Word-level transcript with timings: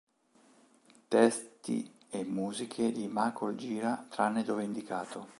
Testi 1.09 1.87
e 2.09 2.23
musiche 2.23 2.91
di 2.91 3.07
Michael 3.07 3.55
Gira 3.55 4.07
tranne 4.09 4.41
dove 4.43 4.63
indicato. 4.63 5.27